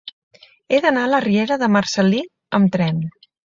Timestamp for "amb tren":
2.61-3.03